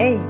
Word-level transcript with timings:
Hey, 0.00 0.20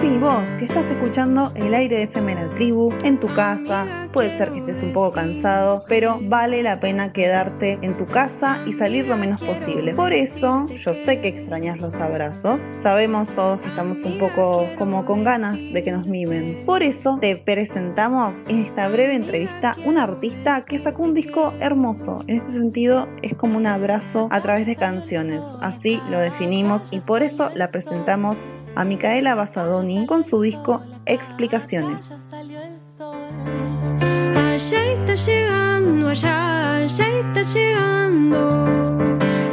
sí, 0.00 0.18
vos 0.18 0.50
que 0.58 0.64
estás 0.64 0.90
escuchando 0.90 1.52
el 1.54 1.74
aire 1.74 1.98
de 1.98 2.02
FM 2.02 2.34
La 2.34 2.48
Tribu 2.48 2.92
en 3.04 3.20
tu 3.20 3.32
casa, 3.32 4.08
puede 4.12 4.36
ser 4.36 4.50
que 4.50 4.58
estés 4.58 4.82
un 4.82 4.92
poco 4.92 5.12
cansado, 5.12 5.84
pero 5.86 6.18
vale 6.20 6.60
la 6.64 6.80
pena 6.80 7.12
quedarte 7.12 7.78
en 7.82 7.96
tu 7.96 8.06
casa 8.06 8.64
y 8.66 8.72
salir 8.72 9.06
lo 9.06 9.16
menos 9.16 9.40
posible. 9.40 9.94
Por 9.94 10.12
eso, 10.12 10.66
yo 10.66 10.94
sé 10.94 11.20
que 11.20 11.28
extrañas 11.28 11.78
los 11.78 12.00
abrazos, 12.00 12.60
sabemos 12.74 13.32
todos 13.32 13.60
que 13.60 13.68
estamos 13.68 14.00
un 14.00 14.18
poco 14.18 14.66
como 14.76 15.04
con 15.04 15.22
ganas 15.22 15.72
de 15.72 15.84
que 15.84 15.92
nos 15.92 16.04
mimen. 16.04 16.64
Por 16.66 16.82
eso 16.82 17.18
te 17.20 17.36
presentamos 17.36 18.42
en 18.48 18.64
esta 18.64 18.88
breve 18.88 19.14
entrevista 19.14 19.76
una 19.84 20.02
artista 20.02 20.64
que 20.66 20.80
sacó 20.80 21.04
un 21.04 21.14
disco 21.14 21.54
hermoso. 21.60 22.24
En 22.26 22.38
este 22.38 22.54
sentido, 22.54 23.06
es 23.22 23.36
como 23.36 23.56
un 23.56 23.68
abrazo 23.68 24.26
a 24.32 24.40
través 24.40 24.66
de 24.66 24.74
canciones, 24.74 25.44
así 25.60 26.00
lo 26.10 26.18
definimos 26.18 26.88
y 26.90 26.98
por 26.98 27.22
eso 27.22 27.50
la 27.54 27.70
presentamos 27.70 28.38
a 28.74 28.84
Micaela 28.84 29.34
Basadoni 29.34 30.06
con 30.06 30.24
su 30.24 30.40
disco 30.40 30.82
Explicaciones. 31.06 32.12
Allá 34.34 34.92
está 34.92 35.14
llegando, 35.14 36.08
allá, 36.08 36.76
allá 36.76 37.06
está 37.20 37.42
llegando. 37.42 38.66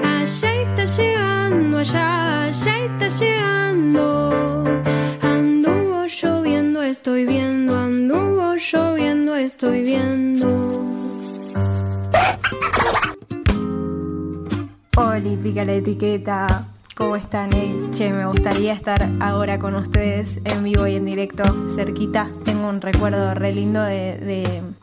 Allá 0.04 0.62
está 0.62 0.86
llegando, 0.86 1.78
allá, 1.78 2.44
allá 2.44 2.78
está 2.86 3.08
llegando. 3.08 4.82
Anduvo 5.22 6.06
lloviendo, 6.06 6.82
estoy 6.82 7.26
viendo, 7.26 7.78
anduvo 7.78 8.56
lloviendo, 8.56 9.36
estoy 9.36 9.84
viendo. 9.84 10.90
Pica 15.44 15.64
la 15.64 15.74
etiqueta. 15.74 16.69
¿Cómo 17.00 17.16
están? 17.16 17.50
Hey, 17.54 17.90
che, 17.94 18.12
me 18.12 18.26
gustaría 18.26 18.74
estar 18.74 19.10
ahora 19.22 19.58
con 19.58 19.74
ustedes 19.76 20.42
en 20.44 20.64
vivo 20.66 20.86
y 20.86 20.96
en 20.96 21.06
directo, 21.06 21.44
cerquita. 21.74 22.30
Tengo 22.44 22.68
un 22.68 22.82
recuerdo 22.82 23.34
re 23.34 23.54
lindo 23.54 23.82
de, 23.82 24.18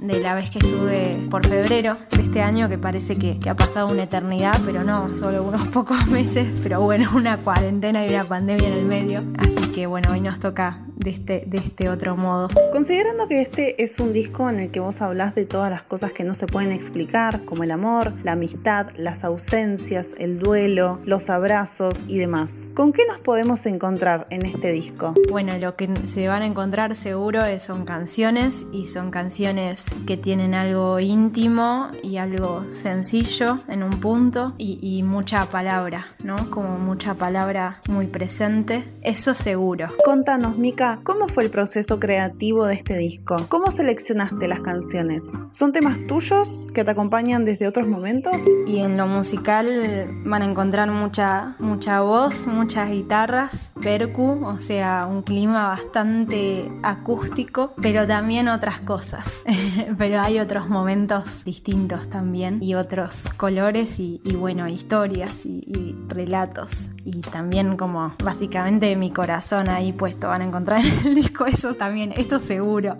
de- 0.01 0.21
la 0.23 0.35
vez 0.35 0.51
que 0.51 0.59
estuve 0.59 1.19
por 1.31 1.47
febrero 1.47 1.99
de 2.11 2.23
este 2.23 2.41
año, 2.41 2.71
que 2.71 2.79
parece 2.79 3.17
que 3.19 3.39
ha 3.49 3.55
pasado 3.55 3.89
una 3.89 4.05
eternidad, 4.05 4.55
pero 4.65 4.83
no, 4.83 5.15
solo 5.15 5.43
unos 5.45 5.67
pocos 5.73 6.07
meses. 6.07 6.49
Pero 6.63 6.81
bueno, 6.81 7.11
una 7.15 7.37
cuarentena 7.37 8.05
y 8.07 8.09
una 8.09 8.25
pandemia 8.25 8.67
en 8.69 8.75
el 8.75 8.87
medio. 8.87 9.23
Así 9.39 9.73
que 9.73 9.87
bueno, 9.87 10.11
hoy 10.13 10.23
nos 10.23 10.41
toca 10.41 10.79
de 11.07 11.11
este, 11.13 11.45
de 11.47 11.59
este 11.59 11.89
otro 11.89 12.17
modo. 12.17 12.49
Considerando 12.73 13.29
que 13.29 13.41
este 13.41 13.81
es 13.83 14.01
un 14.01 14.13
disco 14.13 14.51
en 14.51 14.59
el 14.59 14.71
que 14.73 14.81
vos 14.81 15.01
hablás 15.03 15.37
de 15.37 15.47
todas 15.47 15.71
las 15.71 15.83
cosas 15.83 16.13
que 16.13 16.25
no 16.25 16.35
se 16.35 16.47
pueden 16.47 16.73
explicar, 16.73 17.45
como 17.45 17.63
el 17.63 17.71
amor, 17.71 18.13
la 18.25 18.33
amistad, 18.33 18.89
las 18.97 19.23
ausencias, 19.23 20.15
el 20.19 20.41
duelo, 20.41 20.99
los 21.05 21.31
abrazos 21.31 22.05
y 22.09 22.19
demás, 22.19 22.53
¿con 22.75 22.93
qué 22.93 23.03
nos 23.07 23.19
podemos 23.19 23.65
encontrar 23.67 24.27
en 24.31 24.45
este 24.45 24.73
disco? 24.73 25.15
Bueno, 25.31 25.57
lo 25.59 25.77
que 25.77 25.89
se 26.07 26.27
van 26.27 26.43
a 26.43 26.47
encontrar 26.47 26.97
seguro 26.97 27.43
es- 27.43 27.63
son 27.63 27.85
canciones 27.85 28.67
y 28.73 28.87
son 28.87 29.11
canciones 29.13 29.85
que 30.07 30.17
tienen 30.17 30.55
algo 30.55 30.99
íntimo 30.99 31.89
y 32.03 32.17
algo 32.17 32.65
sencillo 32.71 33.61
en 33.69 33.83
un 33.85 34.01
punto 34.01 34.55
y, 34.59 34.79
y 34.83 35.03
mucha 35.05 35.47
palabra, 35.47 36.07
¿no? 36.25 36.35
Como 36.51 36.79
mucha 36.79 37.15
palabra 37.15 37.81
muy 37.89 38.07
presente. 38.09 38.85
Eso 39.03 39.35
seguro. 39.35 39.89
Contanos, 40.05 40.59
Mika, 40.59 40.96
¿cómo 41.03 41.29
fue 41.29 41.45
el 41.45 41.51
proceso 41.51 41.99
creativo 41.99 42.67
de 42.67 42.75
este 42.75 42.97
disco? 42.97 43.37
¿Cómo 43.49 43.71
seleccionaste 43.71 44.49
las 44.49 44.61
canciones? 44.61 45.25
¿Son 45.51 45.73
temas 45.73 45.99
tuyos 46.07 46.49
que 46.75 46.85
te 46.85 46.91
acompañan 46.91 47.45
desde 47.45 47.67
otros 47.67 47.87
momentos? 47.87 48.43
Y 48.67 48.79
en 48.79 48.97
lo 48.97 49.07
musical 49.07 50.23
van 50.25 50.43
a 50.43 50.47
encontrar 50.47 50.91
mucha, 50.91 51.57
mucha 51.59 52.01
voz, 52.01 52.47
muchas 52.47 52.91
guitarras, 52.91 53.73
percu, 53.81 54.45
o 54.45 54.59
sea, 54.59 55.07
un 55.07 55.23
clima 55.23 55.69
bastante 55.69 56.71
acústico, 56.83 57.75
pero 57.81 58.07
también 58.07 58.49
otras 58.49 58.81
cosas. 58.81 59.43
pero 59.99 60.21
hay 60.21 60.39
otros 60.39 60.69
momentos 60.69 61.45
distintos 61.45 62.09
también 62.09 62.63
y 62.63 62.75
otros 62.75 63.25
colores 63.37 63.99
y, 63.99 64.21
bueno, 64.39 64.69
historias 64.69 65.47
y, 65.47 65.63
y 65.67 65.97
relatos. 66.09 66.91
Y 67.07 67.21
también 67.21 67.77
como 67.77 68.13
básicamente 68.23 68.97
mi 68.97 69.13
corazón 69.13 69.71
ahí 69.71 69.93
puesto 69.93 70.27
van 70.27 70.43
a 70.43 70.45
encontrar 70.45 70.85
en 70.85 71.07
el 71.07 71.15
disco 71.15 71.47
eso 71.47 71.75
también, 71.75 72.13
esto 72.17 72.41
seguro. 72.41 72.97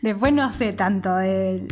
Después 0.00 0.32
no 0.32 0.50
sé 0.50 0.72
tanto 0.72 1.14
de 1.16 1.68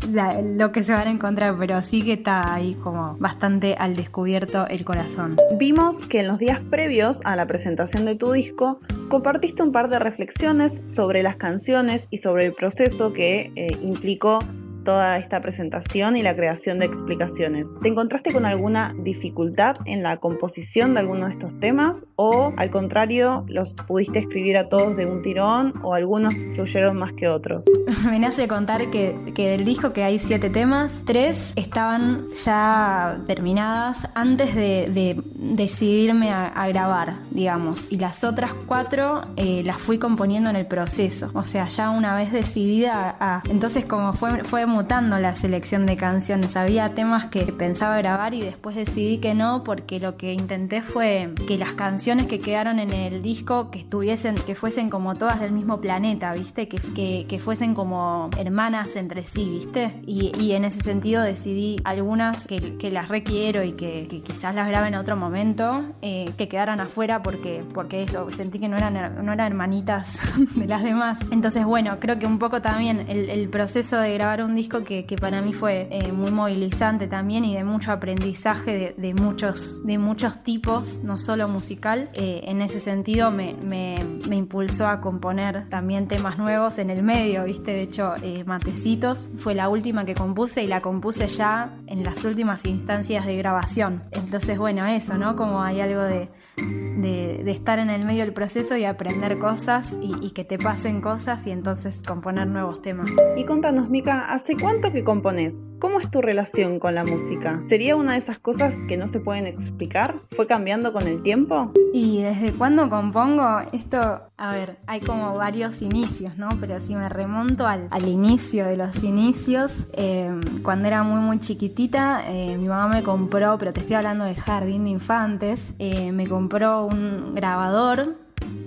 lo 0.57 0.71
que 0.71 0.83
se 0.83 0.93
van 0.93 1.09
a 1.09 1.11
encontrar, 1.11 1.57
pero 1.59 1.81
sí 1.83 2.03
que 2.03 2.13
está 2.13 2.53
ahí 2.53 2.75
como 2.75 3.17
bastante 3.19 3.75
al 3.79 3.95
descubierto 3.95 4.67
el 4.69 4.85
corazón. 4.85 5.37
Vimos 5.59 6.05
que 6.05 6.21
en 6.21 6.29
los 6.29 6.39
días 6.39 6.61
previos 6.61 7.21
a 7.25 7.37
la 7.37 7.47
presentación 7.47 8.05
de 8.05 8.17
tu 8.17 8.33
disco 8.33 8.81
compartiste 9.09 9.63
un 9.63 9.73
par 9.73 9.89
de 9.89 9.99
reflexiones 9.99 10.83
sobre 10.85 11.23
las 11.23 11.37
canciones 11.37 12.07
y 12.11 12.19
sobre 12.19 12.45
el 12.45 12.53
proceso 12.53 13.15
que 13.15 13.51
eh, 13.57 13.77
implicó 13.83 14.41
toda 14.89 15.19
esta 15.19 15.43
presentación 15.43 16.17
y 16.17 16.23
la 16.23 16.35
creación 16.35 16.79
de 16.79 16.87
explicaciones. 16.87 17.75
¿Te 17.83 17.91
encontraste 17.91 18.33
con 18.33 18.47
alguna 18.47 18.95
dificultad 18.99 19.77
en 19.85 20.03
la 20.03 20.17
composición 20.17 20.95
de 20.95 21.01
alguno 21.01 21.27
de 21.27 21.33
estos 21.33 21.61
temas 21.61 22.07
o 22.17 22.55
al 22.57 22.71
contrario 22.71 23.45
los 23.49 23.75
pudiste 23.87 24.19
escribir 24.19 24.57
a 24.57 24.71
todos 24.71 24.97
de 24.97 25.05
un 25.05 25.21
tirón 25.21 25.75
o 25.83 25.93
algunos 25.93 26.35
fluyeron 26.55 26.97
más 26.97 27.13
que 27.13 27.29
otros? 27.29 27.67
Me 28.11 28.19
nace 28.19 28.49
contar 28.49 28.91
que, 28.91 29.15
que 29.35 29.51
del 29.51 29.67
disco 29.67 29.93
que 29.93 30.05
hay 30.05 30.19
siete 30.19 30.49
temas, 30.49 31.03
tres 31.05 31.53
estaban 31.57 32.25
ya 32.43 33.21
terminadas 33.27 34.09
antes 34.15 34.55
de, 34.55 34.89
de 34.89 35.21
decidirme 35.35 36.33
a, 36.33 36.67
grabar, 36.69 37.17
digamos. 37.31 37.93
Y 37.93 37.99
las 37.99 38.25
otras 38.25 38.55
cuatro 38.67 39.21
eh, 39.37 39.63
las 39.65 39.77
fui 39.77 39.99
componiendo 39.99 40.49
en 40.49 40.57
el 40.57 40.67
proceso. 40.67 41.31
O 41.35 41.45
sea, 41.45 41.69
ya 41.69 41.91
una 41.91 42.15
vez 42.15 42.33
decidida 42.33 43.17
a... 43.21 43.43
Entonces 43.51 43.85
como 43.85 44.15
fue, 44.15 44.45
fue 44.45 44.65
mutando 44.79 45.19
la 45.19 45.35
selección 45.35 45.87
de 45.87 45.97
canciones. 45.97 46.57
Había 46.57 46.95
temas 46.95 47.27
que 47.27 47.41
pensaba 47.47 47.99
grabar 47.99 48.33
y 48.33 48.43
después 48.43 48.77
decidí 48.77 49.19
que 49.19 49.35
no 49.35 49.65
porque 49.65 49.99
lo 49.99 50.17
que 50.17 50.33
intenté 50.33 50.83
fue 50.83 51.35
que 51.49 51.59
las 51.59 51.75
canciones 51.75 52.29
que 52.29 52.39
quedaron 52.39 52.79
en 52.79 52.93
el 52.93 53.21
disco 53.21 53.73
que 53.73 53.81
estuviesen, 53.81 54.37
que 54.37 54.55
fuesen 54.55 54.89
como 54.89 55.17
todas 55.17 55.41
del 55.41 55.51
mismo 55.51 55.81
planeta, 55.81 56.31
¿viste? 56.33 56.69
Que, 56.69 56.79
que, 56.95 57.27
que 57.29 57.41
fuesen 57.41 57.75
como 57.75 58.31
hermanas 58.39 58.95
entre 58.95 59.25
sí, 59.25 59.49
¿viste? 59.51 59.99
Y, 60.07 60.31
y 60.39 60.53
en 60.53 60.65
ese 60.65 60.81
sentido 60.81 61.25
decidí 61.25 61.81
algunas 61.83 62.47
que, 62.47 62.77
que 62.77 62.93
las 62.93 63.09
requiero 63.09 63.65
y 63.65 63.73
que, 63.73 64.07
quizás 64.25 64.55
las 64.55 64.69
grabe 64.69 64.87
en 64.87 64.95
otro 64.95 65.17
momento, 65.17 65.87
eh, 66.03 66.25
que 66.39 66.47
quedaran 66.47 66.79
afuera 66.79 67.21
porque, 67.25 67.65
porque 67.75 68.05
eso, 68.05 68.31
sentí 68.31 68.61
que 68.61 68.69
no 68.69 68.77
eran, 68.77 68.95
no 68.95 69.33
eran 69.33 69.49
hermanitas 69.49 70.21
de 70.55 70.67
las 70.69 70.85
demás. 70.85 71.19
Entonces, 71.33 71.65
bueno, 71.65 71.99
creo 71.99 72.21
que 72.21 72.27
un 72.27 72.39
poco 72.39 72.63
también 72.63 73.07
el, 73.09 73.29
el 73.29 73.49
proceso 73.49 73.99
de 73.99 74.15
grabar 74.15 74.45
un 74.45 74.55
disco 74.59 74.85
que, 74.85 75.07
que 75.07 75.17
para 75.17 75.41
mí 75.41 75.53
fue 75.55 75.89
eh, 75.91 76.13
muy 76.13 76.31
movilizante 76.31 77.07
también 77.07 77.45
y 77.45 77.55
de 77.55 77.65
mucho 77.65 77.93
aprendizaje 77.93 78.73
de, 78.79 78.95
de 78.97 79.15
muchos, 79.15 79.83
de 79.87 79.97
muchos 79.99 80.43
tipos, 80.43 81.03
no 81.05 81.17
solo 81.17 81.49
musical. 81.49 82.11
eh, 82.15 82.41
en 82.45 82.61
ese 82.61 82.81
sentido 82.81 83.31
me, 83.31 83.55
me, 83.65 83.97
me 84.29 84.37
impulsó 84.37 84.87
a 84.89 85.01
componer 85.01 85.69
también 85.71 86.09
temas 86.09 86.39
nuevos 86.39 86.79
en 86.79 86.91
el 86.91 87.03
medio, 87.03 87.45
¿viste? 87.45 87.71
De 87.73 87.83
hecho, 87.83 88.15
eh, 88.23 88.45
Matecitos 88.45 89.29
fue 89.39 89.55
la 89.55 89.69
última 89.69 90.05
que 90.05 90.15
compuse 90.15 90.63
y 90.63 90.67
la 90.67 90.81
compuse 90.81 91.29
ya 91.29 91.71
en 91.87 92.03
las 92.05 92.25
últimas 92.25 92.65
instancias 92.65 93.25
de 93.27 93.37
grabación. 93.37 94.03
Entonces, 94.13 94.59
bueno, 94.59 94.85
eso, 94.87 95.17
¿no? 95.17 95.37
Como 95.37 95.63
hay 95.63 95.81
algo 95.81 96.03
de, 96.03 96.29
de, 96.57 97.43
de 97.45 97.51
estar 97.51 97.79
en 97.79 97.91
el 97.91 98.05
medio 98.05 98.25
del 98.25 98.33
proceso 98.33 98.77
y 98.77 98.85
aprender 98.85 99.39
cosas 99.39 99.99
y, 100.03 100.27
y 100.27 100.31
que 100.33 100.45
te 100.45 100.59
pasen 100.59 101.01
cosas 101.01 101.47
y 101.47 101.51
entonces 101.53 102.03
componer 102.07 102.47
nuevos 102.47 102.83
temas. 102.83 103.11
Y 103.37 103.45
contanos, 103.45 103.89
Mika, 103.89 104.33
¿hace 104.49 104.57
cuánto 104.57 104.91
que 104.91 105.05
compones? 105.05 105.53
¿Cómo 105.79 106.01
es 106.01 106.11
tu 106.11 106.23
relación 106.23 106.79
con 106.79 106.95
la 106.95 107.05
música? 107.05 107.63
¿Sería 107.69 107.97
una 107.97 108.13
de 108.13 108.21
esas 108.21 108.39
cosas 108.39 108.75
que 108.89 108.97
no 108.97 109.07
se 109.07 109.21
pueden 109.21 109.47
explicar? 109.47 110.15
¿Fue 110.35 110.47
cambiando 110.47 110.95
con 110.95 111.07
el 111.07 111.23
tiempo? 111.23 111.71
¿Y 111.93 112.23
desde 112.23 112.53
cuándo 112.53 112.89
compongo? 112.89 113.61
Esto, 113.75 114.23
a 114.39 114.55
ver, 114.55 114.79
hay 114.87 115.01
como 115.01 115.37
varios 115.37 115.83
inicios, 115.83 116.39
¿no? 116.39 116.49
Pero 116.61 116.81
si 116.81 116.95
me 116.95 117.11
remonto 117.11 117.67
al, 117.67 117.89
al 117.91 118.09
inicio 118.09 118.65
de 118.65 118.79
los 118.79 119.05
inicios, 119.05 119.85
eh, 119.93 120.33
cuando 120.63 120.89
era 120.89 121.03
muy, 121.03 121.21
muy 121.21 121.41
chiquitita, 121.41 122.23
eh, 122.31 122.57
mi 122.57 122.69
mamá 122.69 122.89
me 122.89 123.03
compró, 123.03 123.59
pero 123.59 123.75
te 123.75 123.81
estoy 123.81 123.97
hablando 123.97 124.25
de 124.25 124.35
jardín 124.35 124.85
de 124.85 124.91
infantes, 124.91 125.75
eh, 125.79 126.11
me 126.13 126.27
compró 126.27 126.87
un 126.87 127.35
grabador 127.35 128.17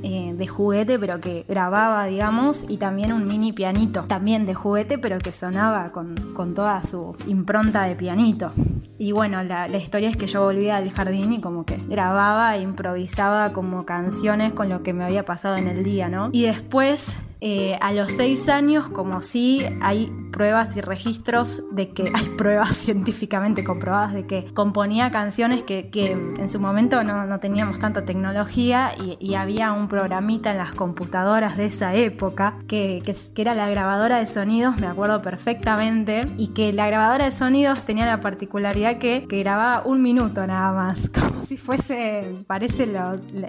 eh, 0.04 0.34
de 0.36 0.48
juguete, 0.48 0.98
pero 1.00 1.20
que 1.20 1.46
grababa, 1.48 2.06
digamos, 2.06 2.66
y 2.68 2.78
también 2.78 3.14
un 3.14 3.28
mini 3.28 3.54
pianito, 3.54 4.04
también 4.04 4.46
de 4.46 4.54
juguete, 4.54 4.98
pero 4.98 5.18
que 5.20 5.32
sonaba 5.32 5.92
con, 5.92 6.16
con 6.34 6.54
toda 6.54 6.84
su 6.84 7.16
impronta 7.28 7.84
de 7.84 7.96
pianito. 7.96 8.52
Y 8.98 9.12
bueno, 9.12 9.44
la, 9.44 9.68
la 9.68 9.78
historia 9.78 10.10
es 10.10 10.18
que 10.18 10.28
yo 10.28 10.44
volvía 10.44 10.78
al 10.78 10.90
jardín 10.92 11.34
y 11.34 11.42
como 11.42 11.66
que 11.66 11.78
grababa 11.88 12.56
e 12.56 12.62
improvisaba 12.62 13.54
como 13.54 13.86
canciones 13.86 14.54
con 14.54 14.70
lo 14.70 14.84
que 14.84 14.94
me 14.94 15.04
había 15.04 15.26
pasado 15.26 15.56
en 15.58 15.68
el 15.68 15.84
día, 15.84 16.10
¿no? 16.10 16.30
Y 16.32 16.44
después 16.44 17.18
eh, 17.44 17.76
a 17.82 17.92
los 17.92 18.14
seis 18.14 18.48
años, 18.50 18.88
como 18.90 19.24
sí, 19.24 19.66
hay 19.82 20.14
pruebas 20.32 20.78
y 20.78 20.82
registros 20.82 21.64
de 21.72 21.90
que 21.90 22.04
hay 22.14 22.30
pruebas 22.38 22.78
científicamente 22.78 23.64
comprobadas 23.64 24.14
de 24.14 24.28
que 24.28 24.54
componía 24.54 25.12
canciones 25.12 25.64
que, 25.64 25.90
en 25.92 26.50
su 26.50 26.60
momento 26.60 27.04
no, 27.04 27.40
teníamos 27.40 27.80
tanta 27.80 28.06
tecnología 28.06 28.94
y, 29.20 29.32
había 29.42 29.72
un 29.72 29.88
programita 29.88 30.52
en 30.52 30.60
las 30.60 30.74
computadoras 30.74 31.58
de 31.58 31.66
esa 31.66 31.96
época 31.96 32.60
que, 32.68 33.02
que, 33.04 33.42
era 33.42 33.56
la 33.56 33.68
grabadora 33.70 34.20
de 34.20 34.28
sonidos, 34.28 34.78
me 34.78 34.86
acuerdo 34.86 35.20
perfectamente, 35.24 36.28
y 36.38 36.50
que 36.50 36.72
la 36.74 36.88
grabadora 36.88 37.26
de 37.26 37.32
sonidos 37.32 37.82
tenía 37.86 38.06
la 38.06 38.22
particularidad 38.22 39.00
que, 39.00 39.26
que 39.28 39.40
grababa 39.40 39.82
un 39.84 40.04
minuto 40.04 40.46
nada 40.46 40.74
más, 40.74 41.10
como 41.20 41.44
si 41.46 41.58
fuese, 41.58 42.44
parece 42.46 42.88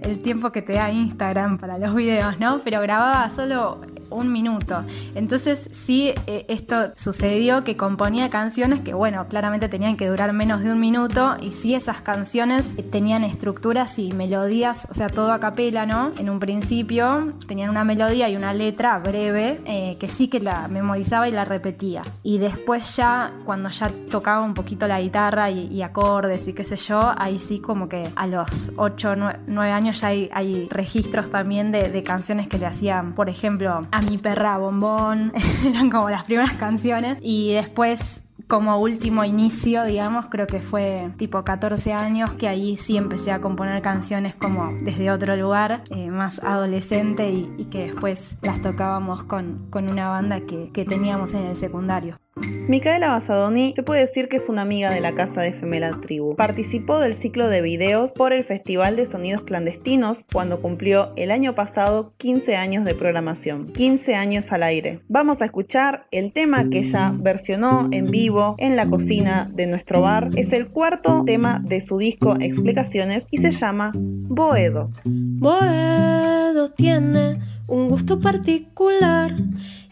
el 0.03 0.19
tiempo 0.21 0.51
que 0.51 0.63
te 0.63 0.75
da 0.75 0.91
Instagram 0.91 1.59
para 1.59 1.77
los 1.77 1.95
videos, 1.95 2.41
¿no? 2.41 2.61
Pero 2.65 2.81
grababa 2.81 3.29
solo 3.31 3.82
un 4.13 4.33
minuto. 4.33 4.85
Entonces 5.15 5.69
sí, 5.73 6.13
eh, 6.27 6.45
esto 6.49 6.93
sucedió 6.97 7.65
que 7.65 7.77
componía 7.77 8.31
canciones 8.31 8.81
que, 8.81 8.95
bueno, 8.95 9.27
claramente 9.29 9.69
tenían 9.69 9.97
que 9.97 10.09
durar 10.09 10.33
menos 10.33 10.63
de 10.63 10.73
un 10.73 10.81
minuto 10.81 11.37
y 11.41 11.51
sí 11.51 11.75
esas 11.75 12.03
canciones 12.03 12.77
tenían 12.91 13.25
estructuras 13.25 13.99
y 13.99 14.11
melodías, 14.13 14.87
o 14.91 14.95
sea, 14.95 15.09
todo 15.09 15.33
a 15.33 15.41
capela, 15.41 15.87
¿no? 15.87 16.13
En 16.19 16.31
un 16.31 16.39
principio 16.39 17.33
tenían 17.47 17.71
una 17.71 17.85
melodía 17.85 18.29
y 18.29 18.37
una 18.37 18.53
letra 18.55 18.99
breve 18.99 19.61
eh, 19.65 19.97
que 19.99 20.09
sí 20.09 20.29
que 20.29 20.41
la 20.41 20.69
memorizaba 20.69 21.29
y 21.29 21.33
la 21.33 21.45
repetía. 21.45 22.03
Y 22.23 22.39
después 22.39 22.97
ya, 22.97 23.33
cuando 23.45 23.71
ya 23.71 23.91
tocaba 24.11 24.43
un 24.43 24.55
poquito 24.55 24.87
la 24.87 25.01
guitarra 25.01 25.51
y, 25.51 25.83
acordes 25.83 26.47
y 26.47 26.53
qué 26.53 26.65
sé 26.65 26.77
yo, 26.77 27.13
ahí 27.17 27.39
sí 27.41 27.59
como 27.59 27.89
que 27.89 28.05
a 28.15 28.27
los 28.27 28.73
8 28.77 29.11
o 29.11 29.17
9 29.47 29.73
años 29.73 30.01
ya 30.01 30.09
hay, 30.09 30.69
registros 30.71 31.31
también 31.31 31.73
de, 31.73 31.89
de 31.89 32.03
canciones 32.03 32.47
que 32.47 32.59
le 32.59 32.67
hacían, 32.67 33.15
por 33.15 33.29
ejemplo, 33.29 33.72
a 33.91 34.01
mi 34.03 34.19
perra 34.19 34.59
bombón, 34.59 35.33
eran 35.67 35.91
como 35.91 36.11
las 36.11 36.25
primeras 36.25 36.55
canciones 36.55 37.19
y 37.23 37.53
después 37.53 38.23
como 38.47 38.79
último 38.79 39.25
inicio, 39.25 39.85
digamos, 39.85 40.27
creo 40.27 40.47
que 40.47 40.61
fue 40.61 41.11
tipo 41.17 41.43
14 41.43 41.95
años 41.95 42.33
que 42.33 42.49
ahí 42.49 42.77
sí 42.77 42.99
empecé 42.99 43.33
a 43.33 43.41
componer 43.41 43.81
canciones 43.81 44.35
como 44.35 44.73
desde 44.83 45.11
otro 45.11 45.37
lugar, 45.37 45.83
eh, 45.91 46.11
más 46.11 46.39
adolescente 46.41 47.31
y, 47.31 47.65
que 47.71 47.87
después 47.87 48.37
las 48.43 48.61
tocábamos 48.61 49.25
con, 49.25 49.69
con 49.71 49.91
una 49.91 50.09
banda 50.09 50.41
que, 50.41 50.71
que 50.71 50.85
teníamos 50.85 51.33
en 51.33 51.47
el 51.47 51.57
secundario. 51.57 52.19
Micaela 52.37 53.09
Basadoni 53.09 53.75
se 53.77 53.83
puede 53.83 54.01
decir 54.01 54.29
que 54.29 54.37
es 54.37 54.49
una 54.49 54.63
amiga 54.63 54.91
de 54.91 55.01
la 55.01 55.15
casa 55.15 55.43
de 55.43 55.49
Efemera 55.49 56.01
Tribu. 56.01 56.35
Participó 56.35 56.99
del 56.99 57.15
ciclo 57.15 57.49
de 57.49 57.61
videos 57.61 58.13
por 58.13 58.33
el 58.33 58.45
Festival 58.45 58.97
de 58.97 59.05
Sonidos 59.05 59.43
Clandestinos 59.43 60.25
cuando 60.33 60.63
cumplió 60.63 61.13
el 61.17 61.31
año 61.31 61.55
pasado 61.55 62.15
15 62.17 62.57
años 62.57 62.85
de 62.87 62.95
programación. 62.95 63.67
15 63.67 64.15
años 64.15 64.51
al 64.53 64.63
aire. 64.63 65.01
Vamos 65.09 65.43
a 65.43 65.45
escuchar 65.45 66.07
el 66.11 66.33
tema 66.33 66.71
que 66.71 66.79
ella 66.79 67.13
versionó 67.15 67.89
en 67.93 68.11
vivo 68.11 68.55
en 68.59 68.77
la 68.77 68.87
cocina 68.87 69.51
de 69.53 69.67
nuestro 69.67 70.01
bar. 70.01 70.31
Es 70.37 70.53
el 70.55 70.69
cuarto 70.69 71.25
tema 71.27 71.61
de 71.63 71.83
su 71.83 71.99
disco 71.99 72.37
Explicaciones 72.41 73.27
y 73.31 73.39
se 73.39 73.51
llama 73.51 73.93
Boedo. 73.95 74.91
Boedo 75.05 76.71
tiene 76.73 77.39
un 77.73 77.89
gusto 77.89 78.21
particular 78.21 79.35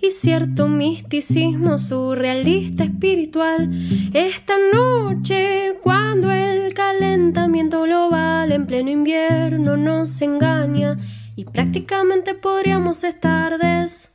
y 0.02 0.10
cierto 0.10 0.68
misticismo 0.68 1.78
surrealista 1.78 2.84
espiritual. 2.84 3.70
Esta 4.12 4.54
noche, 4.70 5.78
cuando 5.82 6.30
el 6.30 6.74
calentamiento 6.74 7.82
global 7.82 8.52
en 8.52 8.66
pleno 8.66 8.90
invierno 8.90 9.78
nos 9.78 10.20
engaña 10.20 10.98
y 11.36 11.46
prácticamente 11.46 12.34
podríamos 12.34 13.02
estar 13.02 13.58
des. 13.58 14.12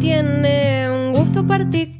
Tiene 0.00 0.90
un 0.90 1.12
gusto 1.12 1.46
particular 1.46 1.99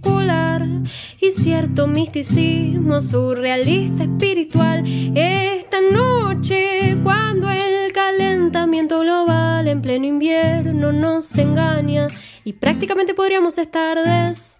y 1.20 1.30
cierto 1.32 1.86
misticismo 1.86 3.00
surrealista 3.00 4.04
espiritual. 4.04 4.84
Esta 5.14 5.78
noche, 5.80 6.96
cuando 7.02 7.50
el 7.50 7.92
calentamiento 7.92 9.00
global 9.00 9.68
en 9.68 9.82
pleno 9.82 10.06
invierno 10.06 10.92
nos 10.92 11.36
engaña 11.36 12.06
y 12.44 12.54
prácticamente 12.54 13.14
podríamos 13.14 13.58
estar 13.58 13.98
des. 13.98 14.58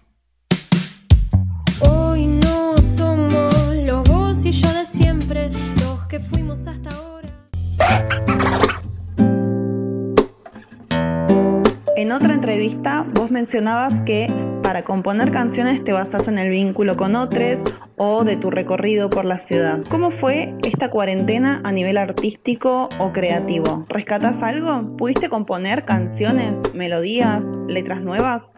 Hoy 1.79 2.27
no 2.27 2.77
somos 2.77 3.75
los 3.83 4.07
vos 4.07 4.45
y 4.45 4.51
yo 4.51 4.71
de 4.73 4.85
siempre, 4.85 5.49
los 5.79 6.05
que 6.07 6.19
fuimos 6.19 6.67
hasta 6.67 6.89
ahora. 6.95 7.29
En 11.95 12.11
otra 12.11 12.33
entrevista 12.33 13.05
vos 13.15 13.31
mencionabas 13.31 13.99
que 14.01 14.50
para 14.61 14.83
componer 14.83 15.31
canciones 15.31 15.83
te 15.83 15.91
basas 15.91 16.27
en 16.27 16.37
el 16.37 16.49
vínculo 16.49 16.97
con 16.97 17.15
otros 17.15 17.61
o 17.97 18.23
de 18.23 18.37
tu 18.37 18.51
recorrido 18.51 19.09
por 19.09 19.25
la 19.25 19.37
ciudad. 19.37 19.81
¿Cómo 19.89 20.11
fue 20.11 20.55
esta 20.63 20.89
cuarentena 20.89 21.61
a 21.63 21.71
nivel 21.71 21.97
artístico 21.97 22.89
o 22.99 23.11
creativo? 23.11 23.85
¿Rescatas 23.89 24.41
algo? 24.41 24.95
¿Pudiste 24.97 25.29
componer 25.29 25.85
canciones, 25.85 26.57
melodías, 26.73 27.45
letras 27.67 28.01
nuevas? 28.01 28.55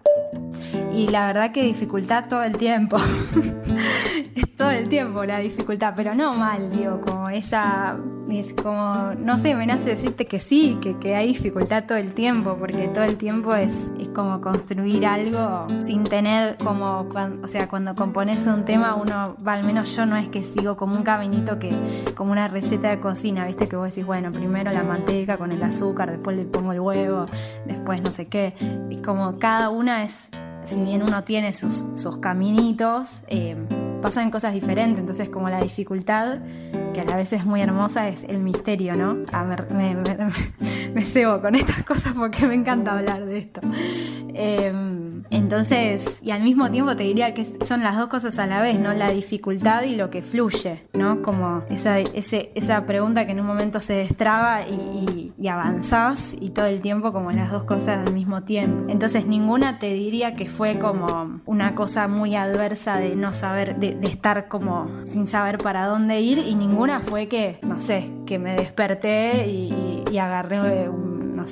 Y 0.93 1.07
la 1.07 1.27
verdad 1.27 1.51
que 1.51 1.63
dificultad 1.63 2.27
todo 2.27 2.43
el 2.43 2.57
tiempo. 2.57 2.97
es 4.35 4.55
todo 4.55 4.71
el 4.71 4.89
tiempo 4.89 5.23
la 5.25 5.39
dificultad, 5.39 5.93
pero 5.95 6.15
no 6.15 6.33
mal, 6.33 6.71
digo, 6.71 7.01
como 7.01 7.29
esa, 7.29 7.97
es 8.29 8.53
como, 8.53 9.13
no 9.17 9.37
sé, 9.37 9.55
me 9.55 9.65
nace 9.65 9.89
decirte 9.89 10.25
que 10.25 10.39
sí, 10.39 10.77
que, 10.81 10.97
que 10.97 11.15
hay 11.15 11.27
dificultad 11.27 11.85
todo 11.85 11.97
el 11.97 12.13
tiempo, 12.13 12.55
porque 12.57 12.87
todo 12.87 13.03
el 13.03 13.17
tiempo 13.17 13.53
es, 13.55 13.91
es 13.99 14.09
como 14.09 14.41
construir 14.41 15.05
algo 15.05 15.67
sin 15.79 16.03
tener 16.03 16.57
como, 16.57 17.07
o 17.43 17.47
sea, 17.47 17.67
cuando 17.67 17.95
compones 17.95 18.45
un 18.47 18.65
tema, 18.65 18.95
uno, 18.95 19.35
al 19.45 19.63
menos 19.63 19.95
yo 19.95 20.05
no 20.05 20.17
es 20.17 20.29
que 20.29 20.43
sigo 20.43 20.75
como 20.75 20.95
un 20.95 21.03
caminito 21.03 21.59
que, 21.59 21.71
como 22.15 22.31
una 22.31 22.47
receta 22.47 22.89
de 22.89 22.99
cocina, 22.99 23.45
viste, 23.45 23.67
que 23.67 23.75
vos 23.75 23.89
decís, 23.89 24.05
bueno, 24.05 24.31
primero 24.31 24.71
la 24.71 24.83
manteca 24.83 25.37
con 25.37 25.51
el 25.51 25.61
azúcar, 25.61 26.11
después 26.11 26.37
le 26.37 26.45
pongo 26.45 26.73
el 26.73 26.79
huevo, 26.79 27.25
después 27.65 28.01
no 28.01 28.11
sé 28.11 28.27
qué, 28.27 28.55
y 28.89 28.97
como 28.97 29.37
cada 29.37 29.69
una 29.69 30.03
es 30.03 30.29
si 30.65 30.79
bien 30.81 31.03
uno 31.03 31.23
tiene 31.23 31.53
sus, 31.53 31.83
sus 31.95 32.17
caminitos, 32.17 33.21
eh, 33.27 33.55
pasan 34.01 34.31
cosas 34.31 34.53
diferentes, 34.53 34.99
entonces 34.99 35.29
como 35.29 35.49
la 35.49 35.59
dificultad, 35.59 36.39
que 36.93 37.01
a 37.01 37.05
la 37.05 37.17
vez 37.17 37.33
es 37.33 37.45
muy 37.45 37.61
hermosa, 37.61 38.07
es 38.07 38.23
el 38.23 38.39
misterio, 38.39 38.95
¿no? 38.95 39.25
Ah, 39.31 39.43
me, 39.43 39.95
me, 40.93 41.05
cebo 41.05 41.41
con 41.41 41.55
estas 41.55 41.83
cosas 41.83 42.13
porque 42.13 42.45
me 42.45 42.55
encanta 42.55 42.97
hablar 42.97 43.25
de 43.25 43.37
esto. 43.39 43.61
Em, 44.35 45.23
entonces, 45.29 46.19
y 46.21 46.31
al 46.31 46.41
mismo 46.43 46.69
tiempo 46.71 46.95
te 46.95 47.03
diría 47.03 47.33
que 47.33 47.45
son 47.65 47.83
las 47.83 47.97
dos 47.97 48.07
cosas 48.07 48.37
a 48.39 48.47
la 48.47 48.61
vez, 48.61 48.79
¿no? 48.79 48.93
La 48.93 49.11
dificultad 49.11 49.83
y 49.83 49.95
lo 49.95 50.09
que 50.09 50.21
fluye, 50.21 50.87
¿no? 50.93 51.21
Como 51.21 51.63
esa, 51.69 51.99
ese, 51.99 52.51
esa 52.55 52.85
pregunta 52.85 53.25
que 53.25 53.31
en 53.31 53.39
un 53.39 53.47
momento 53.47 53.79
se 53.79 53.93
destraba 53.93 54.61
y, 54.67 55.33
y, 55.37 55.47
avanzás 55.47 56.35
y 56.39 56.49
todo 56.49 56.65
el 56.65 56.81
tiempo 56.81 57.13
como 57.13 57.31
las 57.31 57.51
dos 57.51 57.63
cosas 57.63 58.07
al 58.07 58.13
mismo 58.13 58.43
tiempo. 58.43 58.89
Entonces 58.89 59.25
ninguna 59.25 59.79
te 59.79 59.93
diría 59.93 60.35
que 60.35 60.47
fue 60.47 60.79
como 60.79 61.41
una 61.45 61.75
cosa 61.75 62.07
muy 62.07 62.35
adversa 62.35 62.97
de 62.97 63.15
no 63.15 63.33
saber, 63.33 63.77
de, 63.77 63.95
de, 63.95 64.07
estar 64.07 64.47
como 64.47 64.89
sin 65.05 65.27
saber 65.27 65.57
para 65.57 65.85
dónde 65.85 66.21
ir 66.21 66.39
y 66.39 66.55
ninguna 66.55 66.82
fue 67.01 67.27
que, 67.27 67.59
no 67.61 67.79
sé, 67.79 68.09
que 68.25 68.37
me 68.39 68.55
desperté 68.55 69.47
y, 69.47 70.03
y 70.11 70.17
agarré 70.17 70.89
un 70.89 71.02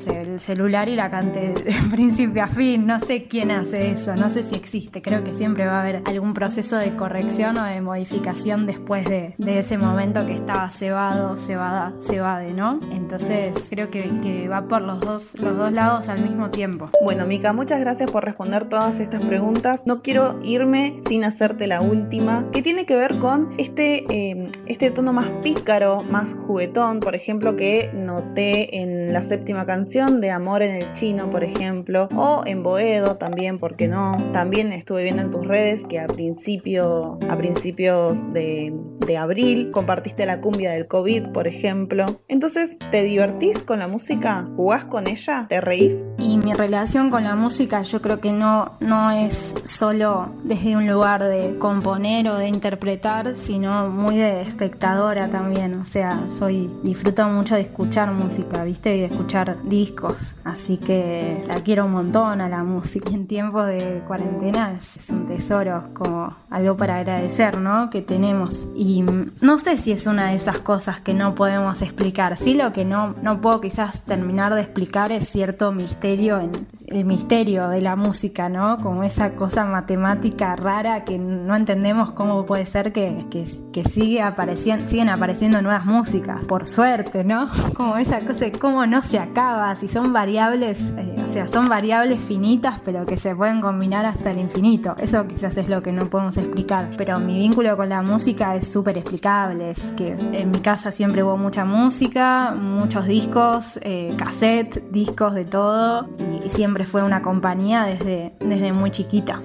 el 0.07 0.39
celular 0.39 0.87
y 0.87 0.95
la 0.95 1.09
cante 1.09 1.53
de 1.53 1.73
principio 1.91 2.43
a 2.43 2.47
fin. 2.47 2.87
No 2.87 2.99
sé 2.99 3.25
quién 3.25 3.51
hace 3.51 3.91
eso, 3.91 4.15
no 4.15 4.29
sé 4.29 4.43
si 4.43 4.55
existe. 4.55 5.01
Creo 5.01 5.23
que 5.23 5.33
siempre 5.33 5.65
va 5.65 5.77
a 5.77 5.81
haber 5.81 6.01
algún 6.05 6.33
proceso 6.33 6.77
de 6.77 6.95
corrección 6.95 7.57
o 7.57 7.65
de 7.65 7.81
modificación 7.81 8.65
después 8.65 9.05
de, 9.05 9.35
ese 9.37 9.77
momento 9.77 10.25
que 10.25 10.33
estaba 10.33 10.71
cebado, 10.71 11.37
cebada, 11.37 11.93
cebade, 11.99 12.53
¿no? 12.53 12.79
Entonces 12.91 13.67
creo 13.69 13.91
que, 13.91 14.47
va 14.47 14.67
por 14.67 14.81
los 14.81 15.01
dos, 15.01 15.37
los 15.39 15.57
dos 15.57 15.71
lados 15.73 16.07
al 16.07 16.21
mismo 16.21 16.49
tiempo. 16.49 16.89
Bueno, 17.03 17.25
Mica, 17.25 17.51
muchas 17.53 17.79
gracias 17.79 18.09
por 18.09 18.23
responder 18.23 18.69
todas 18.69 18.99
estas 18.99 19.23
preguntas. 19.25 19.83
No 19.85 20.01
quiero 20.01 20.39
irme 20.41 20.97
sin 21.05 21.25
hacerte 21.25 21.67
la 21.67 21.81
última, 21.81 22.45
que 22.51 22.61
tiene 22.61 22.85
que 22.85 22.95
ver 22.95 23.19
con 23.19 23.53
este, 23.57 24.05
eh, 24.09 24.49
este 24.67 24.89
tono 24.89 25.11
más 25.11 25.27
pícaro, 25.43 26.01
más 26.03 26.33
juguetón, 26.33 27.01
por 27.01 27.13
ejemplo, 27.13 27.55
que 27.55 27.91
noté 27.93 28.81
en 28.81 29.11
la 29.11 29.23
séptima 29.23 29.65
canción 29.65 29.80
de 29.89 30.29
Amor 30.29 30.61
en 30.61 30.75
el 30.75 30.93
Chino, 30.93 31.29
por 31.31 31.43
ejemplo, 31.43 32.07
o 32.15 32.43
en 32.45 32.61
Boedo 32.61 33.15
también, 33.15 33.57
porque 33.57 33.87
no? 33.87 34.11
También 34.31 34.71
estuve 34.71 35.03
viendo 35.03 35.23
en 35.23 35.31
tus 35.31 35.47
redes 35.47 35.83
que 35.83 35.99
a, 35.99 36.05
principio, 36.05 37.17
a 37.27 37.35
principios 37.35 38.31
de, 38.31 38.73
de 39.05 39.17
abril 39.17 39.71
compartiste 39.71 40.25
la 40.27 40.39
cumbia 40.39 40.71
del 40.71 40.87
COVID, 40.87 41.29
por 41.29 41.47
ejemplo. 41.47 42.05
Entonces, 42.27 42.77
¿te 42.91 43.01
divertís 43.03 43.63
con 43.63 43.79
la 43.79 43.87
música? 43.87 44.47
¿Jugás 44.55 44.85
con 44.85 45.07
ella? 45.07 45.47
¿Te 45.49 45.59
reís? 45.61 46.07
Y 46.19 46.37
mi 46.37 46.53
relación 46.53 47.09
con 47.09 47.23
la 47.23 47.35
música 47.35 47.81
yo 47.81 48.01
creo 48.01 48.19
que 48.19 48.31
no, 48.31 48.77
no 48.79 49.09
es 49.09 49.55
solo 49.63 50.29
desde 50.43 50.75
un 50.75 50.87
lugar 50.87 51.23
de 51.23 51.57
componer 51.57 52.29
o 52.29 52.37
de 52.37 52.47
interpretar, 52.47 53.35
sino 53.35 53.89
muy 53.89 54.17
de 54.17 54.41
espectadora 54.41 55.29
también. 55.29 55.73
O 55.73 55.85
sea, 55.85 56.29
soy 56.29 56.69
disfruto 56.83 57.27
mucho 57.27 57.55
de 57.55 57.61
escuchar 57.61 58.11
música, 58.11 58.63
¿viste? 58.63 58.95
Y 58.95 58.99
de 58.99 59.05
escuchar 59.07 59.61
discos. 59.71 60.35
Así 60.43 60.77
que 60.77 61.43
la 61.47 61.55
quiero 61.63 61.85
un 61.85 61.93
montón 61.93 62.41
a 62.41 62.47
la 62.47 62.63
música. 62.63 63.09
En 63.09 63.25
tiempos 63.25 63.65
de 63.65 64.03
cuarentena 64.05 64.77
es, 64.77 65.09
un 65.09 65.25
tesoro, 65.25 65.85
como 65.93 66.35
algo 66.51 66.77
para 66.77 66.97
agradecer, 66.97 67.59
¿no? 67.59 67.89
Que 67.89 68.03
tenemos. 68.03 68.67
Y 68.75 69.03
no 69.41 69.57
sé 69.57 69.79
si 69.79 69.91
es 69.91 70.05
una 70.05 70.29
de 70.29 70.35
esas 70.35 70.59
cosas 70.59 70.99
que 70.99 71.15
no 71.15 71.33
podemos 71.33 71.81
explicar. 71.81 72.37
Sí, 72.37 72.53
lo 72.53 72.71
que 72.71 72.85
no, 72.85 73.13
no 73.23 73.41
puedo 73.41 73.61
quizás 73.61 74.03
terminar 74.03 74.53
de 74.53 74.61
explicar 74.61 75.11
es 75.11 75.27
cierto 75.29 75.71
misterio, 75.71 76.39
el 76.87 77.05
misterio 77.05 77.69
de 77.69 77.81
la 77.81 77.95
música, 77.95 78.49
¿no? 78.49 78.77
Como 78.77 79.03
esa 79.03 79.33
cosa 79.35 79.65
matemática 79.65 80.55
rara 80.55 81.05
que 81.05 81.17
no 81.17 81.55
entendemos 81.55 82.11
cómo 82.11 82.45
puede 82.45 82.65
ser 82.65 82.91
que, 82.91 83.25
que, 83.29 83.83
sigue 83.85 84.21
apareciendo, 84.21 84.89
siguen 84.89 85.09
apareciendo 85.09 85.61
nuevas 85.61 85.85
músicas, 85.85 86.45
por 86.45 86.67
suerte, 86.67 87.23
¿no? 87.23 87.49
Como 87.75 87.97
esa 87.97 88.19
cosa 88.21 88.45
de 88.45 88.51
cómo 88.51 88.85
no 88.85 89.01
se 89.03 89.19
acaba, 89.19 89.60
si 89.75 89.87
son 89.87 90.13
variables, 90.13 90.79
eh, 90.97 91.15
o 91.23 91.27
sea, 91.27 91.47
son 91.47 91.69
variables 91.69 92.19
finitas, 92.19 92.79
pero 92.83 93.05
que 93.05 93.17
se 93.17 93.35
pueden 93.35 93.61
combinar 93.61 94.05
hasta 94.05 94.31
el 94.31 94.39
infinito. 94.39 94.95
Eso 94.97 95.27
quizás 95.27 95.57
es 95.57 95.69
lo 95.69 95.81
que 95.81 95.91
no 95.91 96.07
podemos 96.07 96.37
explicar, 96.37 96.89
pero 96.97 97.19
mi 97.19 97.37
vínculo 97.37 97.75
con 97.77 97.89
la 97.89 98.01
música 98.01 98.55
es 98.55 98.71
súper 98.71 98.97
explicable, 98.97 99.71
es 99.71 99.93
que 99.93 100.09
en 100.09 100.51
mi 100.51 100.59
casa 100.59 100.91
siempre 100.91 101.23
hubo 101.23 101.37
mucha 101.37 101.65
música, 101.65 102.51
muchos 102.51 103.05
discos, 103.05 103.79
eh, 103.81 104.13
cassette, 104.17 104.83
discos 104.91 105.33
de 105.33 105.45
todo, 105.45 106.07
y, 106.19 106.45
y 106.45 106.49
siempre 106.49 106.85
fue 106.85 107.03
una 107.03 107.21
compañía 107.21 107.83
desde, 107.85 108.33
desde 108.39 108.73
muy 108.73 108.91
chiquita. 108.91 109.41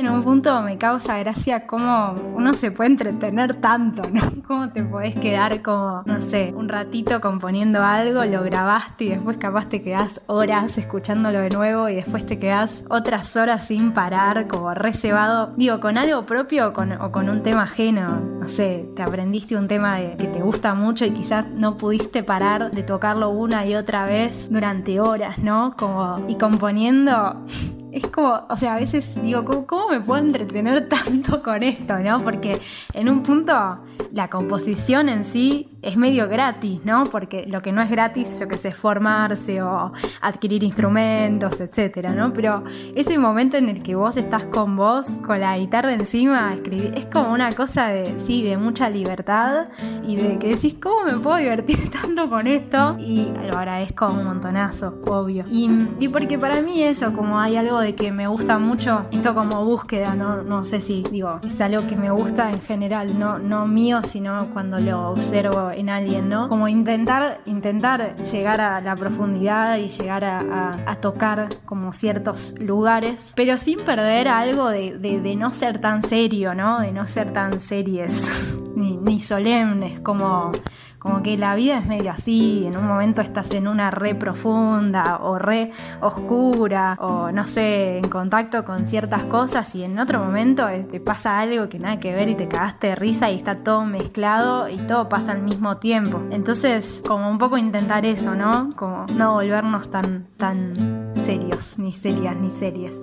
En 0.00 0.08
un 0.08 0.22
punto 0.22 0.62
me 0.62 0.78
causa 0.78 1.18
gracia 1.18 1.66
cómo 1.66 2.14
uno 2.34 2.54
se 2.54 2.70
puede 2.70 2.88
entretener 2.88 3.60
tanto, 3.60 4.00
¿no? 4.10 4.22
Cómo 4.48 4.70
te 4.70 4.82
podés 4.82 5.14
quedar 5.14 5.60
como, 5.60 6.02
no 6.06 6.22
sé, 6.22 6.54
un 6.56 6.70
ratito 6.70 7.20
componiendo 7.20 7.82
algo, 7.82 8.24
lo 8.24 8.42
grabaste 8.42 9.04
y 9.04 9.08
después 9.10 9.36
capaz 9.36 9.68
te 9.68 9.82
quedás 9.82 10.22
horas 10.26 10.78
escuchándolo 10.78 11.40
de 11.40 11.50
nuevo 11.50 11.90
y 11.90 11.96
después 11.96 12.24
te 12.24 12.38
quedás 12.38 12.82
otras 12.88 13.36
horas 13.36 13.66
sin 13.66 13.92
parar, 13.92 14.48
como 14.48 14.72
reservado, 14.72 15.52
digo, 15.58 15.80
con 15.80 15.98
algo 15.98 16.24
propio 16.24 16.68
o 16.68 16.72
con 17.12 17.28
un 17.28 17.42
tema 17.42 17.64
ajeno, 17.64 18.20
no 18.40 18.48
sé, 18.48 18.88
te 18.96 19.02
aprendiste 19.02 19.54
un 19.54 19.68
tema 19.68 19.98
que 19.98 20.26
te 20.28 20.40
gusta 20.40 20.72
mucho 20.72 21.04
y 21.04 21.10
quizás 21.10 21.46
no 21.50 21.76
pudiste 21.76 22.22
parar 22.22 22.70
de 22.70 22.82
tocarlo 22.82 23.28
una 23.28 23.66
y 23.66 23.74
otra 23.74 24.06
vez 24.06 24.50
durante 24.50 24.98
horas, 24.98 25.38
¿no? 25.38 25.74
Como, 25.76 26.24
y 26.26 26.36
componiendo 26.36 27.44
es 27.92 28.06
como, 28.06 28.46
o 28.48 28.56
sea, 28.56 28.74
a 28.74 28.80
veces 28.80 29.20
digo, 29.22 29.44
¿cómo, 29.66 29.88
me 29.88 30.00
puedo 30.00 30.22
entretener 30.22 30.88
tanto 30.88 31.42
con 31.42 31.62
esto, 31.62 31.98
no? 31.98 32.22
Porque 32.22 32.60
en 32.94 33.08
un 33.08 33.22
punto 33.22 33.78
la 34.12 34.28
composición 34.28 35.08
en 35.08 35.24
sí 35.24 35.69
es 35.82 35.96
medio 35.96 36.28
gratis, 36.28 36.80
¿no? 36.84 37.04
Porque 37.04 37.46
lo 37.46 37.62
que 37.62 37.72
no 37.72 37.82
es 37.82 37.90
gratis, 37.90 38.38
lo 38.40 38.48
que 38.48 38.56
es 38.56 38.76
formarse 38.76 39.62
o 39.62 39.92
adquirir 40.20 40.62
instrumentos, 40.62 41.60
etcétera, 41.60 42.12
¿no? 42.12 42.32
Pero 42.32 42.64
ese 42.94 43.18
momento 43.18 43.56
en 43.56 43.68
el 43.68 43.82
que 43.82 43.94
vos 43.94 44.16
estás 44.16 44.44
con 44.44 44.76
vos, 44.76 45.08
con 45.24 45.40
la 45.40 45.56
guitarra 45.58 45.92
encima, 45.92 46.52
escribir, 46.54 46.92
es 46.96 47.06
como 47.06 47.32
una 47.32 47.52
cosa 47.52 47.88
de, 47.88 48.18
sí, 48.20 48.42
de 48.42 48.56
mucha 48.56 48.90
libertad 48.90 49.68
y 50.06 50.16
de 50.16 50.38
que 50.38 50.48
decís, 50.48 50.76
¿cómo 50.80 51.04
me 51.04 51.18
puedo 51.18 51.36
divertir 51.36 51.90
tanto 52.02 52.28
con 52.28 52.46
esto? 52.46 52.96
Y 52.98 53.28
lo 53.50 53.58
agradezco 53.58 54.08
un 54.08 54.24
montonazo, 54.24 54.98
obvio. 55.08 55.44
Y, 55.50 55.70
y 55.98 56.08
porque 56.08 56.38
para 56.38 56.60
mí 56.60 56.82
eso, 56.82 57.12
como 57.12 57.40
hay 57.40 57.56
algo 57.56 57.80
de 57.80 57.94
que 57.94 58.12
me 58.12 58.26
gusta 58.26 58.58
mucho, 58.58 59.06
esto 59.10 59.34
como 59.34 59.64
búsqueda, 59.64 60.14
no, 60.14 60.42
no 60.42 60.64
sé 60.64 60.80
si, 60.80 61.02
digo, 61.10 61.40
es 61.44 61.60
algo 61.60 61.86
que 61.86 61.96
me 61.96 62.10
gusta 62.10 62.50
en 62.50 62.60
general, 62.60 63.18
no, 63.18 63.38
no 63.38 63.66
mío, 63.66 64.00
sino 64.04 64.48
cuando 64.52 64.78
lo 64.78 65.10
observo 65.10 65.69
en 65.72 65.88
alguien, 65.88 66.28
¿no? 66.28 66.48
Como 66.48 66.68
intentar, 66.68 67.40
intentar 67.46 68.16
llegar 68.16 68.60
a 68.60 68.80
la 68.80 68.96
profundidad 68.96 69.78
y 69.78 69.88
llegar 69.88 70.24
a, 70.24 70.96
tocar 71.00 71.48
como 71.64 71.94
ciertos 71.94 72.58
lugares, 72.60 73.32
pero 73.34 73.56
sin 73.56 73.78
perder 73.80 74.28
algo 74.28 74.68
de, 74.68 74.98
de, 74.98 75.36
no 75.36 75.52
ser 75.52 75.80
tan 75.80 76.02
serio, 76.02 76.54
¿no? 76.54 76.80
De 76.80 76.92
no 76.92 77.06
ser 77.06 77.32
tan 77.32 77.60
series 77.60 78.28
ni, 78.76 78.98
ni 78.98 79.20
solemnes, 79.20 80.00
como 80.00 80.52
como 81.00 81.22
que 81.22 81.36
la 81.38 81.54
vida 81.54 81.78
es 81.78 81.86
medio 81.86 82.10
así, 82.10 82.66
en 82.66 82.76
un 82.76 82.86
momento 82.86 83.22
estás 83.22 83.52
en 83.52 83.66
una 83.66 83.90
re 83.90 84.14
profunda 84.14 85.18
o 85.22 85.38
re 85.38 85.72
oscura 86.02 86.96
o 87.00 87.32
no 87.32 87.46
sé, 87.46 87.96
en 87.96 88.08
contacto 88.08 88.66
con 88.66 88.86
ciertas 88.86 89.24
cosas 89.24 89.74
y 89.74 89.82
en 89.82 89.98
otro 89.98 90.20
momento 90.20 90.66
te 90.90 91.00
pasa 91.00 91.40
algo 91.40 91.70
que 91.70 91.78
nada 91.78 91.98
que 91.98 92.12
ver 92.14 92.28
y 92.28 92.34
te 92.34 92.48
cagaste 92.48 92.88
de 92.88 92.96
risa 92.96 93.30
y 93.30 93.36
está 93.36 93.56
todo 93.64 93.84
mezclado 93.86 94.68
y 94.68 94.76
todo 94.76 95.08
pasa 95.08 95.32
al 95.32 95.42
mismo 95.42 95.78
tiempo. 95.78 96.20
Entonces, 96.30 97.02
como 97.06 97.30
un 97.30 97.38
poco 97.38 97.56
intentar 97.56 98.04
eso, 98.04 98.34
¿no? 98.34 98.70
Como 98.76 99.06
no 99.06 99.32
volvernos 99.32 99.90
tan, 99.90 100.26
tan 100.36 101.14
serios, 101.16 101.78
ni 101.78 101.92
serias, 101.92 102.36
ni 102.36 102.50
series. 102.50 103.02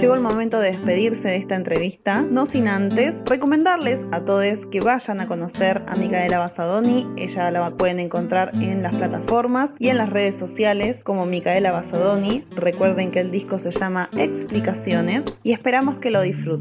Llegó 0.00 0.12
el 0.12 0.20
momento 0.20 0.60
de 0.60 0.72
despedirse 0.72 1.28
de 1.28 1.36
esta 1.36 1.54
entrevista, 1.54 2.20
no 2.20 2.44
sin 2.44 2.68
antes 2.68 3.22
recomendarles 3.24 4.04
a 4.12 4.20
todos 4.20 4.66
que 4.66 4.80
vayan 4.80 5.22
a 5.22 5.26
conocer 5.26 5.82
a 5.86 5.96
Micaela 5.96 6.38
Basadoni. 6.38 7.08
Ella 7.16 7.50
la 7.50 7.70
pueden 7.70 7.98
encontrar 7.98 8.50
en 8.54 8.82
las 8.82 8.94
plataformas 8.94 9.70
y 9.78 9.88
en 9.88 9.96
las 9.96 10.10
redes 10.10 10.36
sociales 10.36 11.00
como 11.02 11.24
Micaela 11.24 11.72
Basadoni. 11.72 12.44
Recuerden 12.54 13.10
que 13.10 13.20
el 13.20 13.30
disco 13.30 13.58
se 13.58 13.70
llama 13.70 14.10
Explicaciones 14.18 15.24
y 15.42 15.52
esperamos 15.52 15.96
que 15.96 16.10
lo 16.10 16.20
disfruten. 16.20 16.60